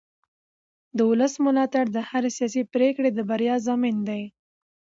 د 0.97 0.99
ولس 1.09 1.33
ملاتړ 1.45 1.85
د 1.91 1.97
هرې 2.09 2.31
سیاسي 2.37 2.61
پرېکړې 2.73 3.09
د 3.13 3.19
بریا 3.29 3.55
ضامن 3.67 3.95
دی 4.09 4.23